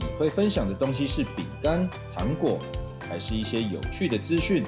[0.00, 2.58] 你会分享的东西是饼干、糖果，
[3.08, 4.62] 还是一些有趣的资讯，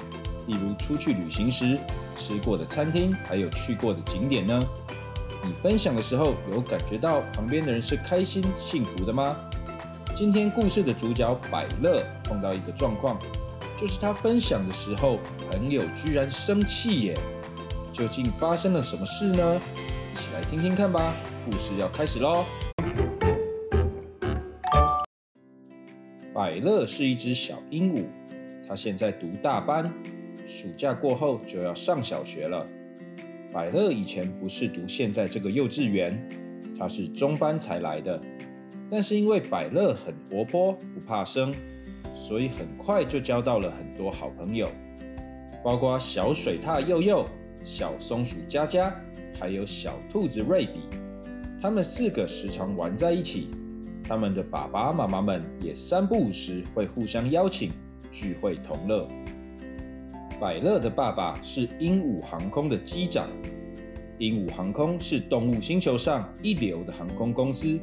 [0.47, 1.77] 例如出去旅行时
[2.15, 4.63] 吃过的餐厅，还有去过的景点呢？
[5.43, 9.35] 你分享的时候，有感觉到旁边的人是开心、幸福的吗？
[10.15, 13.19] 今天故事的主角百乐碰到一个状况，
[13.81, 15.19] 就是他分享的时候，
[15.51, 17.17] 朋友居然生气耶！
[17.91, 19.59] 究竟发生了什么事呢？
[20.13, 21.13] 一起来听听看吧。
[21.45, 22.45] 故事要开始喽！
[26.43, 28.03] 百乐是一只小鹦鹉，
[28.67, 29.89] 它现在读大班，
[30.45, 32.67] 暑假过后就要上小学了。
[33.53, 36.21] 百乐以前不是读现在这个幼稚园，
[36.77, 38.19] 它是中班才来的。
[38.91, 41.49] 但是因为百乐很活泼，不怕生，
[42.13, 44.67] 所以很快就交到了很多好朋友，
[45.63, 47.25] 包括小水獭佑佑、
[47.63, 48.93] 小松鼠佳佳，
[49.39, 50.81] 还有小兔子瑞比。
[51.61, 53.47] 他们四个时常玩在一起。
[54.07, 57.71] 他们的爸爸妈妈们也三不五时会互相邀请
[58.11, 59.07] 聚会同乐。
[60.41, 63.27] 百乐的爸爸是鹦鹉航空的机长。
[64.19, 67.79] 鹦鹉航空是动物星球上一流的航空公司，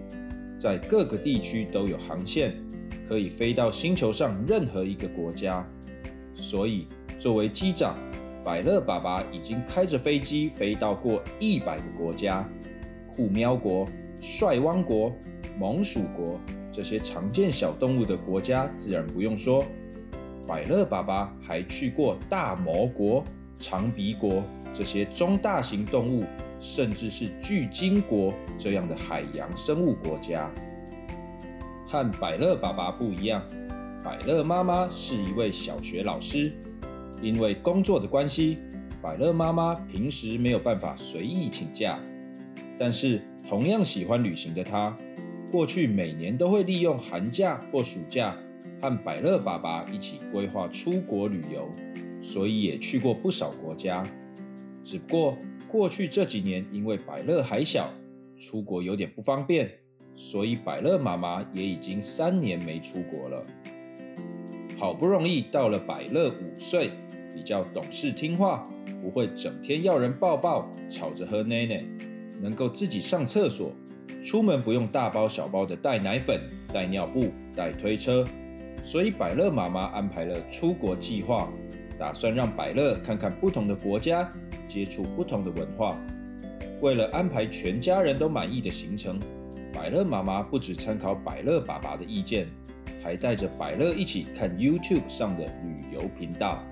[0.59, 2.55] 在各个地区都有航线，
[3.09, 5.67] 可以飞到星球上任何一个国家。
[6.35, 6.87] 所以，
[7.19, 7.97] 作为机长，
[8.45, 12.47] 百乐爸爸已经开着飞机飞到过一百个国家：
[13.15, 13.89] 酷喵国、
[14.21, 15.11] 帅汪国。
[15.61, 16.41] 蒙鼠国
[16.73, 19.63] 这些常见小动物的国家自然不用说，
[20.47, 23.23] 百乐爸爸还去过大魔国、
[23.59, 24.43] 长鼻国
[24.75, 26.25] 这些中大型动物，
[26.59, 30.51] 甚至是巨鲸国这样的海洋生物国家。
[31.87, 33.43] 和百乐爸爸不一样，
[34.03, 36.55] 百乐妈妈是一位小学老师，
[37.21, 38.57] 因为工作的关系，
[39.03, 41.99] 百乐妈妈平时没有办法随意请假，
[42.79, 44.97] 但是同样喜欢旅行的她。
[45.51, 48.37] 过去每年都会利用寒假或暑假
[48.81, 51.69] 和百乐爸爸一起规划出国旅游，
[52.21, 54.05] 所以也去过不少国家。
[54.85, 55.37] 只不过
[55.69, 57.93] 过去这几年因为百乐还小，
[58.37, 59.69] 出国有点不方便，
[60.15, 63.45] 所以百乐妈妈也已经三年没出国了。
[64.79, 66.91] 好不容易到了百乐五岁，
[67.35, 68.71] 比较懂事听话，
[69.03, 71.85] 不会整天要人抱抱，吵着喝奶奶，
[72.41, 73.73] 能够自己上厕所。
[74.23, 76.41] 出门不用大包小包的带奶粉、
[76.73, 78.25] 带尿布、带推车，
[78.83, 81.49] 所以百乐妈妈安排了出国计划，
[81.99, 84.31] 打算让百乐看看不同的国家，
[84.69, 85.97] 接触不同的文化。
[86.83, 89.19] 为了安排全家人都满意的行程，
[89.73, 92.47] 百乐妈妈不只参考百乐爸爸的意见，
[93.03, 96.63] 还带着百乐一起看 YouTube 上的旅游频道。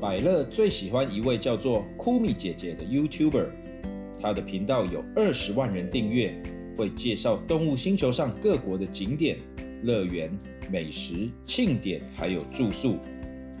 [0.00, 3.46] 百乐最喜欢一位叫做酷米姐姐的 YouTuber。
[4.20, 6.34] 他的频道有二十万人订阅，
[6.76, 9.38] 会介绍动物星球上各国的景点、
[9.82, 10.30] 乐园、
[10.70, 12.96] 美食、庆典，还有住宿。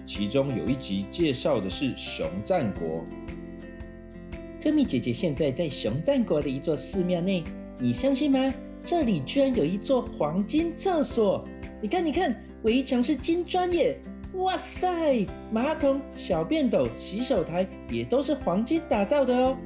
[0.04, 3.04] 其中有一集介绍的是熊赞国。
[4.62, 7.42] 科米姐姐现在在熊赞国的一座寺庙内，
[7.78, 8.52] 你相信吗？
[8.84, 11.46] 这里居然有一座黄金厕所！
[11.80, 13.98] 你看，你看，围墙是金砖耶！
[14.34, 19.56] 哇塞，马桶、小便斗、洗手台也都是黄金打造的哦。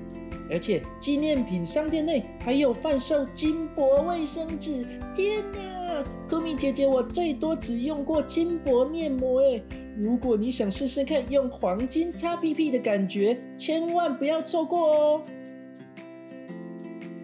[0.51, 4.85] 而且纪念品商店内还有贩售金箔卫生纸。
[5.15, 9.63] 天哪，科米姐姐，我最多只用过金箔面膜哎。
[9.97, 15.23] 如果你想试试看用黄金擦屁屁的感觉，千万不要错过哦。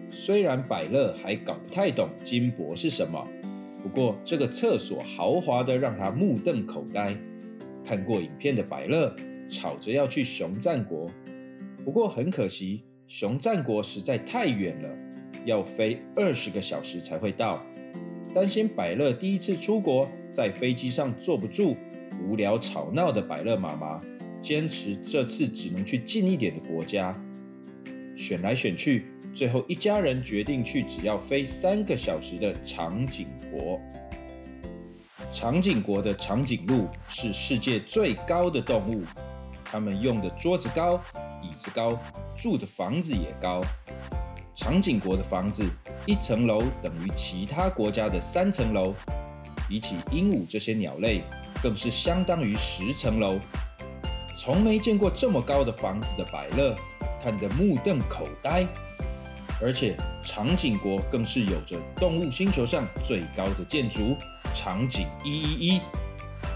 [0.09, 3.27] 虽然百乐还搞不太懂金箔是什么，
[3.83, 7.15] 不过这个厕所豪华的让他目瞪口呆。
[7.83, 9.13] 看过影片的百乐
[9.49, 11.09] 吵着要去熊赞国，
[11.83, 12.83] 不过很可惜。
[13.13, 14.89] 熊战国实在太远了，
[15.43, 17.61] 要飞二十个小时才会到。
[18.33, 21.75] 担心百乐第一次出国在飞机上坐不住，
[22.23, 23.99] 无聊吵闹的百乐妈妈
[24.41, 27.13] 坚持这次只能去近一点的国家。
[28.15, 33.77] 选来选去，最后一家人决定去只要飞三个小时的长颈国。
[35.33, 39.03] 长颈国的长颈鹿是世界最高的动物，
[39.65, 40.97] 它们用的桌子高。
[41.41, 41.97] 椅子高，
[42.35, 43.61] 住的房子也高。
[44.53, 45.63] 长颈国的房子
[46.05, 48.93] 一层楼等于其他国家的三层楼，
[49.67, 51.23] 比起鹦鹉这些鸟类，
[51.63, 53.39] 更是相当于十层楼。
[54.37, 56.75] 从没见过这么高的房子的百乐，
[57.23, 58.65] 看得目瞪口呆。
[59.61, 64.15] 而且长颈国更是有着动物星球上最高的建筑——
[64.55, 65.81] 长颈一一一。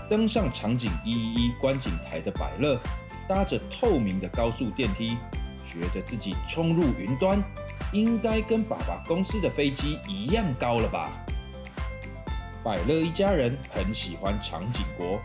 [0.10, 2.80] 登上长颈一一一观景台的百乐，
[3.28, 5.18] 搭着透明的高速电梯，
[5.64, 7.44] 觉得自己冲入云端，
[7.92, 11.10] 应该跟爸爸公司的飞机一样高了吧？
[12.64, 15.20] 百乐一家人很喜欢长颈国，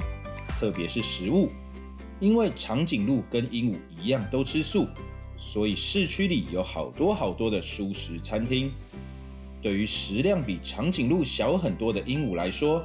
[0.58, 1.50] 特别是食物，
[2.20, 4.86] 因为长颈鹿跟鹦鹉一样都吃素，
[5.38, 8.70] 所以市区里有好多好多的素食餐厅。
[9.62, 12.82] 对于食量比长颈鹿小很多的鹦鹉来说，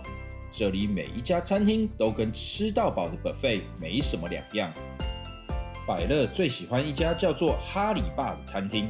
[0.51, 4.73] 这里每一家餐厅都跟吃到饱的 buffet 没什么两样。
[5.87, 8.89] 百乐最喜欢一家叫做哈里爸的餐厅，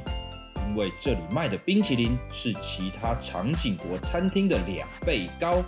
[0.67, 5.61] 因为这里卖的冰淇淋是其他长颈国餐厅的两倍高，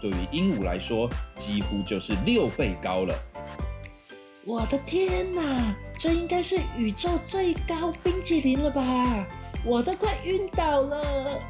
[0.00, 3.14] 对于鹦鹉来说，几乎就是六倍高了。
[4.44, 8.82] 我的天哪，这应该是宇宙最高冰淇淋了吧？
[9.64, 11.40] 我都快晕倒了。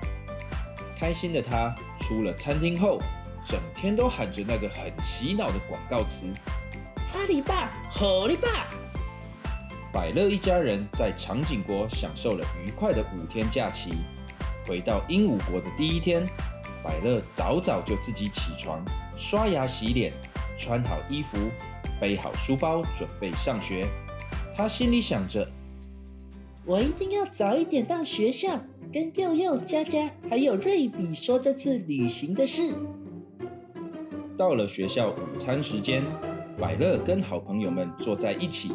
[0.98, 2.98] 开心的他出了餐厅后。
[3.48, 6.26] 整天都喊着那个很洗脑的广告词
[7.14, 8.66] ：“哈利爸，哈利爸！”
[9.96, 13.92] 百乐一家人在长颈国享受了愉快的五天假期。
[14.66, 16.22] 回到鹦鹉国的第一天，
[16.84, 18.84] 百乐早早就自己起床，
[19.16, 20.12] 刷牙洗脸，
[20.58, 21.38] 穿好衣服，
[21.98, 23.86] 背好书包，准备上学。
[24.54, 25.48] 他心里想着
[26.66, 28.60] ：“我一定要早一点到学校，
[28.92, 32.74] 跟佑佑、佳佳还有瑞比说这次旅行的事。”
[34.36, 36.04] 到了学校午餐时间，
[36.58, 38.72] 百乐跟好朋友们坐在一起，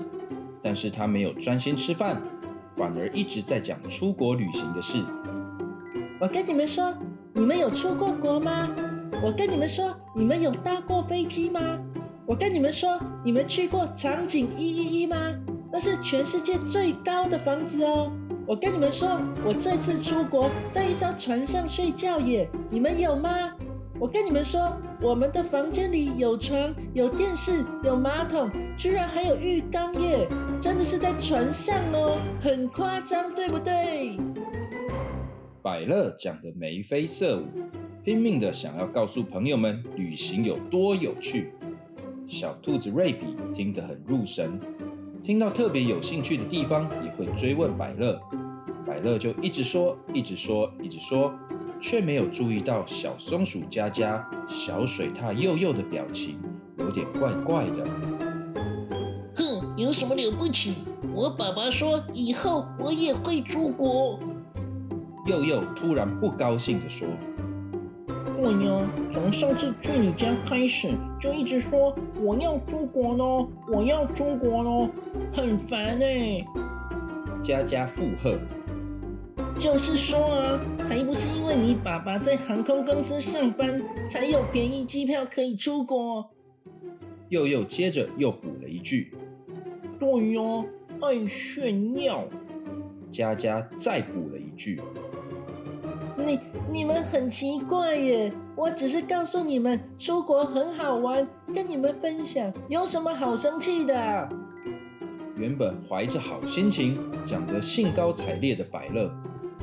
[0.61, 2.21] 但是他没有专心吃饭，
[2.73, 5.03] 反而一直在讲出国旅行的事。
[6.19, 6.93] 我跟你们说，
[7.33, 8.69] 你们有出过国吗？
[9.23, 11.79] 我跟你们说，你们有搭过飞机吗？
[12.25, 15.17] 我跟你们说，你们去过长颈一一一吗？
[15.71, 18.11] 那是全世界最高的房子哦。
[18.45, 23.51] 我跟你们说，我这次出国在一艘船上睡觉耶，你们有吗？
[24.01, 30.27] 我跟你们说，我们的房间里有床、有电视、有马桶，居然还有浴缸耶！
[30.59, 34.17] 真的是在船上哦，很夸张，对不对？
[35.61, 37.43] 百乐讲的眉飞色舞，
[38.03, 41.53] 拼命的想要告诉朋友们旅行有多有趣。
[42.25, 44.59] 小兔子瑞比听得很入神，
[45.23, 48.19] 听到特别有兴趣的地方也会追问百乐，
[48.83, 51.31] 百乐就一直说，一直说，一直说。
[51.81, 56.39] 却没有注意到小松鼠佳佳、小水獭幼幼的表情
[56.77, 57.83] 有点怪怪的。
[59.35, 60.75] 哼，有什么了不起？
[61.13, 64.19] 我爸爸说以后我也会出国。
[65.27, 67.07] 幼幼突然不高兴地说
[68.41, 68.81] ：“对呀，
[69.11, 70.89] 从上次去你家开始，
[71.19, 74.89] 就一直说我要出国喽，我要出国喽，
[75.33, 76.45] 很烦哎。”
[77.41, 78.39] 佳佳附和。
[79.61, 80.59] 就是说啊，
[80.89, 83.79] 还不是因为你爸爸在航空公司上班，
[84.09, 86.31] 才有便宜机票可以出国。
[87.29, 89.13] 又又接着又补了一句
[89.99, 90.65] ：“对呀，
[90.99, 92.27] 爱炫耀。”
[93.13, 94.81] 佳佳再补了一句
[96.17, 96.39] ：“你
[96.73, 104.27] 你们很奇怪耶，我只是告诉你们出国很好玩，跟你们分享，有什么好生气的？”
[105.37, 109.13] 原本怀着好心情，讲得兴高采烈的百乐。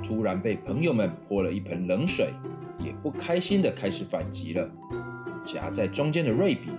[0.08, 2.30] 突然被朋友们泼了一盆冷水，
[2.78, 4.66] 也不开心的开始反击了。
[5.44, 6.70] 夹在中间的瑞比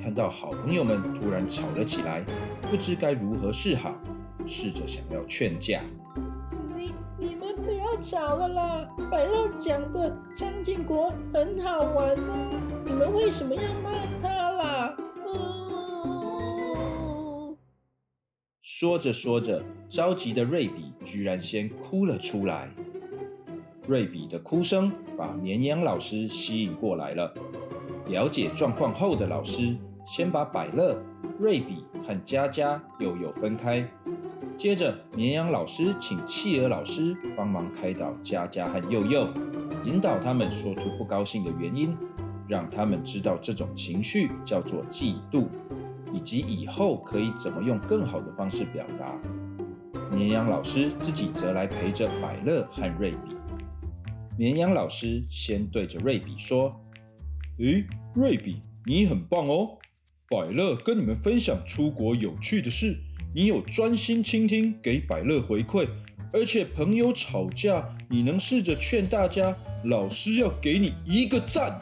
[0.00, 2.24] 看到好朋友们突然吵了起来，
[2.70, 4.00] 不知该如何是好，
[4.46, 5.82] 试着想要劝架。
[6.76, 8.88] 你你们不要吵了啦！
[9.10, 12.32] 白乐讲的长颈国很好玩呢，
[12.84, 13.90] 你们为什么要骂
[14.22, 14.28] 他
[18.78, 22.68] 说着说着，着急的瑞比居然先哭了出来。
[23.88, 27.32] 瑞比的哭声把绵羊老师吸引过来了。
[28.06, 31.02] 了解状况后的老师先把百乐、
[31.38, 33.82] 瑞比和佳佳、悠悠分开，
[34.58, 39.26] 接着绵羊老师请企鹅老师帮忙开导佳佳和佑佑，
[39.86, 41.96] 引导他们说出不高兴的原因，
[42.46, 45.46] 让他们知道这种情绪叫做嫉妒。
[46.16, 49.20] 以及以后可以怎么用更好的方式表达。
[50.16, 53.36] 绵羊老师自己则来陪着百乐和瑞比。
[54.38, 56.74] 绵羊老师先对着瑞比说
[57.60, 59.76] ：“诶，瑞比，你很棒哦！
[60.30, 62.96] 百乐跟你们分享出国有趣的事，
[63.34, 65.86] 你有专心倾听，给百乐回馈，
[66.32, 69.54] 而且朋友吵架，你能试着劝大家，
[69.84, 71.78] 老师要给你一个赞。”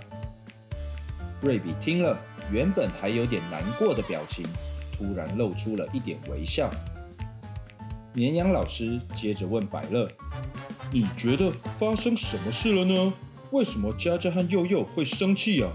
[1.40, 2.18] 瑞比听了，
[2.52, 4.46] 原本还有点难过的表情，
[4.92, 6.70] 突然露出了一点微笑。
[8.12, 10.08] 绵羊老师接着问百乐
[10.92, 13.12] ：“你觉得发生什么事了呢？
[13.50, 15.68] 为什么佳佳和佑佑会生气呀？”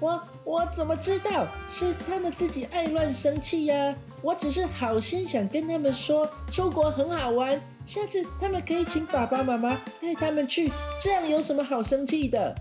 [0.00, 1.46] 我我怎么知道？
[1.68, 3.94] 是他们自己爱乱生气呀！
[4.22, 12.54] 我只是好心想跟他们说，出国很好玩，下次他们可以请爸爸妈妈带他们去，这样有什么好生气的？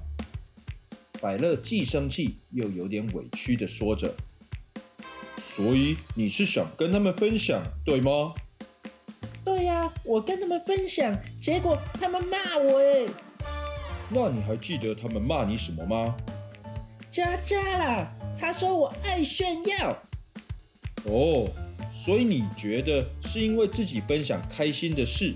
[1.22, 4.16] 百乐既生气又有点委屈的说着
[5.38, 8.34] ：“所以你是想跟他们分享，对吗？”
[9.44, 13.06] 对呀，我跟他们分享，结果他们骂我哎。
[14.10, 16.16] 那你还记得他们骂你什么吗？
[17.12, 19.98] 佳佳啦，他说我爱炫耀。
[21.06, 21.50] 哦，
[21.92, 25.34] 所以你觉得是因为自己分享开心的事，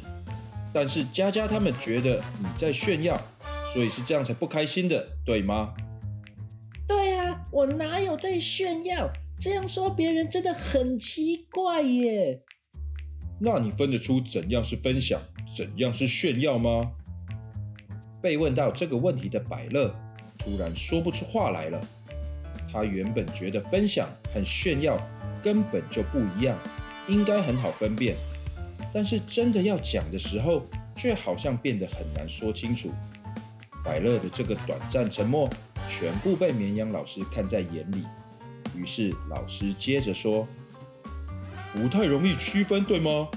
[0.74, 3.20] 但是佳佳他们觉得你在炫耀，
[3.74, 5.74] 所以是这样才不开心的，对吗？
[6.88, 9.10] 对啊，我哪有在炫耀？
[9.40, 12.44] 这样说别人真的很奇怪耶。
[13.40, 15.20] 那你分得出怎样是分享，
[15.58, 16.92] 怎样是炫耀吗？
[18.22, 19.94] 被问到这个问题的百乐
[20.38, 21.82] 突然说不出话来了。
[22.72, 24.96] 他原本觉得分享和炫耀
[25.42, 26.58] 根本就不一样，
[27.08, 28.16] 应该很好分辨，
[28.94, 30.64] 但是真的要讲的时候，
[30.96, 32.92] 却好像变得很难说清楚。
[33.84, 35.50] 百乐的这个短暂沉默，
[35.90, 38.04] 全部被绵羊老师看在眼里。
[38.76, 40.48] 于是老师接着说。
[41.76, 43.28] 不太容易区分，对吗？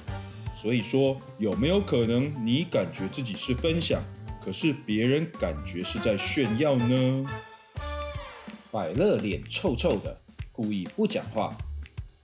[0.54, 3.98] 所以说，有没有可能你感觉自己是分享，
[4.44, 7.24] 可是别人感觉是在炫耀呢？
[8.70, 10.14] 百乐脸臭臭的，
[10.52, 11.56] 故意不讲话。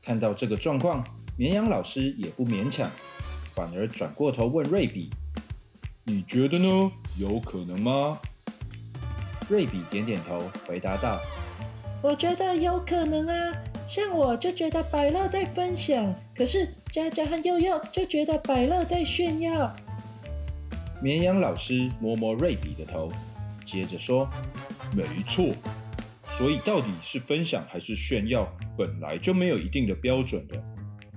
[0.02, 1.02] 看到这个状况，
[1.34, 2.90] 绵羊老师也不勉强，
[3.54, 5.08] 反而转过头问瑞比
[6.04, 6.90] ：“你觉得呢？
[7.16, 8.18] 有可能吗？”
[9.48, 11.20] 瑞比点点头，回答道
[12.02, 13.52] ：“我觉得有可能啊。”
[13.86, 19.70] 像我就觉得百乐在分享，可是佳佳和佑佑就觉得百乐在炫耀。
[21.02, 23.10] 绵羊老师摸摸瑞比的头，
[23.66, 24.26] 接着说
[24.96, 25.52] ：“没错，
[26.24, 30.62] 所以到底是分享还是炫耀，本来就没有一定的标准的。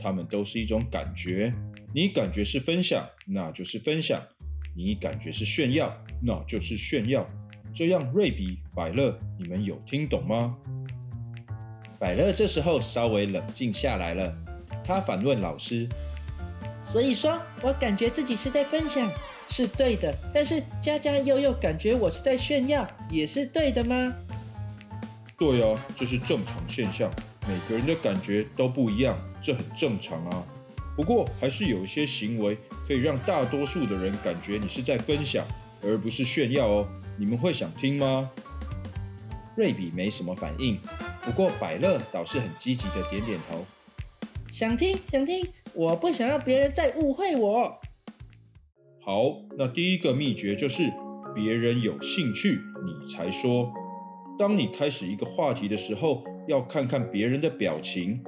[0.02, 1.54] 他们都是一种感觉，
[1.94, 4.20] 你感觉是分享，那就是分享；
[4.76, 5.92] 你感觉是炫耀，
[6.22, 7.26] 那就是炫耀。
[7.74, 10.56] 这样，瑞比、百乐，你们有听懂吗？”
[11.98, 14.38] 百乐这时候稍微冷静下来了，
[14.84, 15.88] 他反问老师
[16.84, 19.10] ：“所以说我感觉自己是在分享，
[19.50, 24.14] 是对的；但是佳佳悠悠感觉我是在炫耀，也是对的吗
[25.40, 27.10] ？”“对啊，这是正常现象，
[27.48, 30.46] 每个人的感觉都不一样，这很正常啊。
[30.96, 35.46] 不过还是有一些行为可以让大多数的人感觉你是在分享，
[35.84, 36.88] 而不是炫耀哦。
[37.18, 38.30] 你们会想听吗？”
[39.56, 40.80] 瑞比没什么反应。
[41.24, 43.66] 不过百乐倒是很积极的点点头，
[44.54, 47.80] 想听想听，我不想让别人再误会我。
[49.02, 50.84] 好，那第一个秘诀就是
[51.34, 53.74] 别人有兴趣你才说。
[54.38, 58.24] 当你开始一个话题的时候，要看看别人的表情。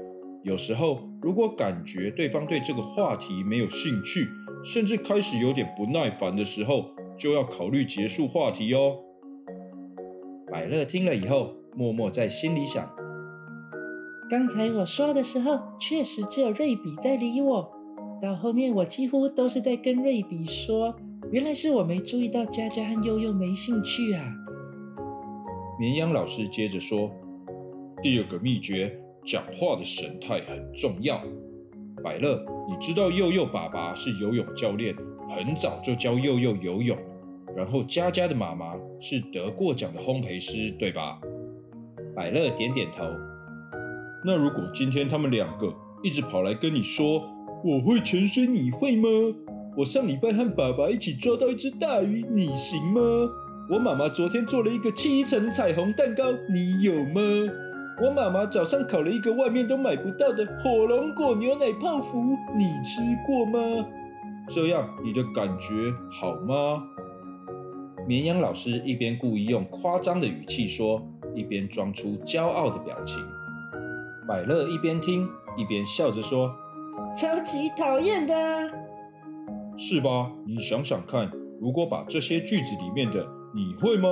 [0.47, 4.25] 有时候如果感觉对方对这个话题没有兴趣，
[4.63, 6.85] 甚至开始有点不耐烦的时候，
[7.17, 8.95] 就要考虑结束话题哦。
[10.49, 11.53] 百乐听了以后。
[11.77, 12.89] 默默在心里想：
[14.27, 17.71] 刚才我说的时候，确实只有瑞比在理我。
[18.19, 20.95] 到后面，我几乎都是在跟瑞比说。
[21.31, 24.23] 原来是我没注意到佳佳和悠悠没兴趣啊。
[25.79, 27.11] 绵羊老师接着说
[28.01, 31.21] ：“第二个秘诀，讲话的神态很重要。
[32.01, 34.95] 百乐，你知道佑佑爸爸是游泳教练，
[35.35, 36.97] 很早就教佑佑游泳。
[37.53, 41.19] 然后佳佳的妈妈是得过奖的烘焙师，对吧？”
[42.15, 43.03] 百乐点点头。
[44.23, 47.21] 那如果今天他们两个一直跑来跟你说
[47.65, 49.09] 我会潜水，你会吗？
[49.75, 53.01] 我上礼拜和爸爸一起抓到一只大鱼，你行吗？
[53.69, 57.21] 我妈妈昨天做了一个七层彩虹蛋糕，你有吗？
[58.01, 63.59] 我妈妈早上烤了一个外面都买不到的火龙果牛奶泡芙，你吃过吗？
[64.49, 66.83] 这样你的感觉好吗？
[68.07, 71.01] 绵羊老师一边故意用夸张的语气说。
[71.35, 73.23] 一边装出骄傲的表情，
[74.27, 76.51] 百乐一边听一边笑着说
[77.15, 78.33] ：“超级讨厌的，
[79.77, 80.31] 是吧？
[80.47, 81.29] 你想想看，
[81.61, 83.23] 如果把这些句子里面的
[83.53, 84.09] ‘你会吗？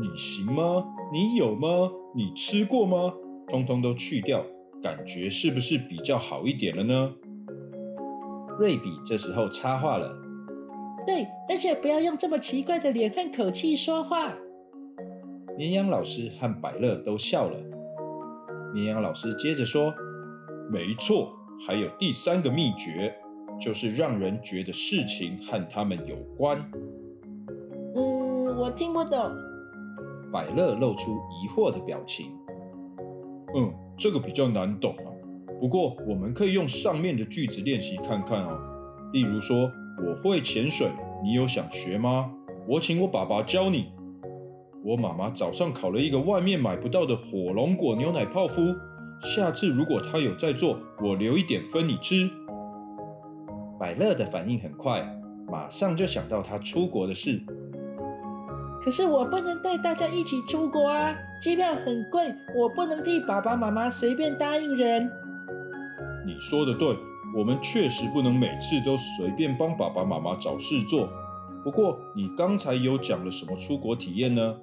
[0.00, 0.84] 你行吗？
[1.12, 1.90] 你有吗？
[2.14, 3.12] 你吃过吗？’
[3.50, 4.44] 通通都去掉，
[4.82, 7.14] 感觉是不是比较好一点了呢？”
[8.58, 10.12] 瑞比这时候插话了
[11.06, 14.34] ：“对，而且不要用这么奇怪的脸和口气说话。”
[15.56, 17.56] 绵羊老师和百乐都笑了。
[18.74, 19.92] 绵羊老师接着说
[20.70, 21.32] ：“没错，
[21.66, 23.12] 还有第三个秘诀，
[23.60, 26.58] 就是让人觉得事情和他们有关。”
[27.96, 29.32] 嗯，我听不懂。
[30.30, 32.37] 百乐露出疑惑的表情。
[33.56, 35.08] 嗯，这个比较难懂啊。
[35.60, 38.58] 不过我们可以用上面的句子练习看看啊。
[39.12, 39.70] 例如说，
[40.06, 40.88] 我会潜水，
[41.24, 42.30] 你有想学吗？
[42.66, 43.86] 我请我爸爸教你。
[44.84, 48.60] 我妈妈早上烤了一个外面买不到的火龙果牛奶泡芙，
[49.20, 52.30] 下次如果她有在做，我留一点分你吃。
[53.78, 55.02] 百乐的反应很快，
[55.50, 57.40] 马上就想到他出国的事。
[58.80, 65.10] 可是我不能带大家一起出国啊，机票很贵，我不能替爸爸妈妈随便答应人。
[66.24, 66.96] 你说的对，
[67.36, 71.08] 我们确实不能每次都随便帮爸爸妈妈找事做。
[71.64, 74.56] 不过你刚才有讲了什么出国体验呢？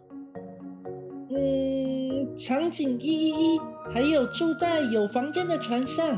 [1.30, 3.60] 嗯，场景一一一，
[3.94, 6.18] 还有住在有房间的船上。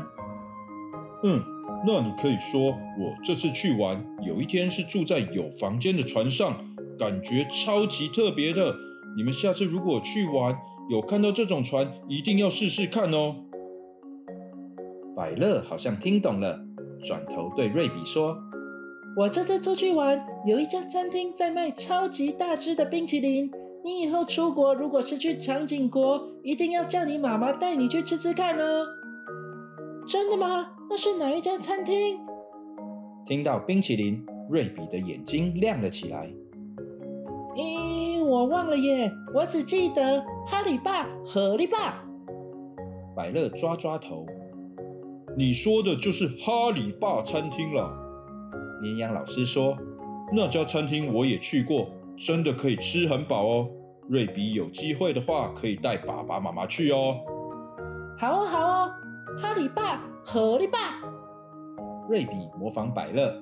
[1.24, 1.42] 嗯，
[1.84, 6.54] 那你可以说我这次去玩，有一天是住在有房间的船上。
[6.98, 8.74] 感觉超级特别的，
[9.16, 10.56] 你们下次如果去玩，
[10.90, 13.36] 有看到这种船，一定要试试看哦。
[15.16, 16.58] 百乐好像听懂了，
[17.02, 18.36] 转头对瑞比说
[19.16, 23.50] ：“我这次出去玩，有一家餐厅在卖超级大只的冰淇淋。
[23.84, 28.86] 你以后出国，如果是去长颈国，一定要叫你妈妈带你去吃吃看哦。”
[30.06, 30.70] 真的吗？
[30.90, 32.18] 那是哪一家餐厅？
[33.26, 36.28] 听到冰淇淋，瑞比的眼睛亮了起来。
[37.58, 42.04] 咦，我忘了耶，我只记得哈利爸、荷利爸。
[43.16, 44.24] 百乐抓抓头，
[45.36, 47.90] 你说的就是哈利爸餐厅了。
[48.80, 49.76] 绵羊老师说，
[50.32, 53.68] 那家餐厅我也去过，真的可以吃很饱哦。
[54.08, 57.16] 瑞比有机会的话，可以带爸爸妈妈去哦。
[58.20, 58.90] 好哦，好哦，
[59.42, 60.78] 哈利爸、荷利爸。
[62.08, 63.34] 瑞比模仿百乐，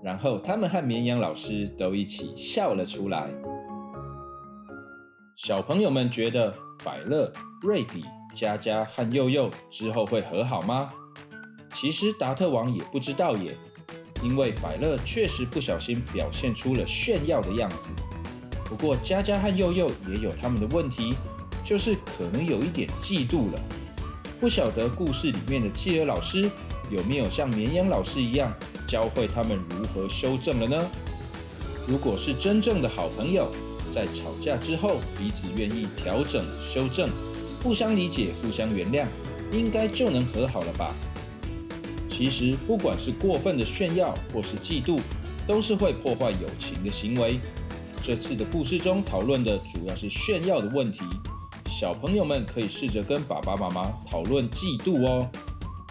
[0.00, 3.28] 然后他们和绵羊老师都一起笑了出来。
[5.36, 8.04] 小朋友们觉得百乐、瑞比、
[8.36, 10.88] 佳佳和佑佑之后会和好吗？
[11.72, 13.52] 其实达特王也不知道耶，
[14.22, 17.90] 因为百乐确实不小心表现出了炫耀的样子。
[18.64, 21.16] 不过佳佳和佑佑也有他们的问题，
[21.64, 23.60] 就是可能有一点嫉妒了。
[24.38, 26.48] 不晓得故事里面的企鹅老师
[26.90, 28.54] 有没有像绵羊老师一样
[28.86, 30.90] 教会他们如何修正了呢？
[31.88, 33.50] 如果是真正的好朋友。
[33.94, 37.08] 在吵架之后，彼此愿意调整、修正，
[37.62, 39.06] 互相理解、互相原谅，
[39.52, 40.92] 应该就能和好了吧？
[42.08, 45.00] 其实，不管是过分的炫耀或是嫉妒，
[45.46, 47.38] 都是会破坏友情的行为。
[48.02, 50.98] 这次的故事中讨论的主要是炫耀的问题，
[51.70, 55.24] 小朋友们可以试着跟爸爸妈妈讨论嫉妒哦。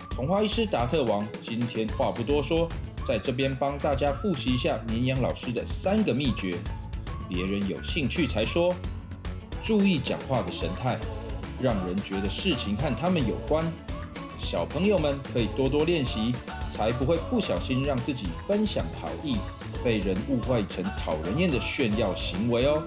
[0.09, 2.67] 童话医师达特王今天话不多说，
[3.07, 6.57] 在这边帮大家复习一下绵羊老师的三个秘诀。
[7.33, 8.71] 别人有兴趣才说，
[9.63, 10.99] 注意讲话的神态，
[11.59, 13.65] 让人觉得事情和他们有关。
[14.37, 16.31] 小朋友们可以多多练习，
[16.69, 19.37] 才不会不小心让自己分享好意，
[19.83, 22.83] 被人误会成讨人厌的炫耀行为哦。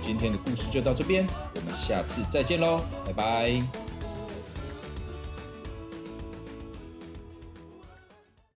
[0.00, 3.91] 今天的故事就到这边，我们下次再见喽，拜拜。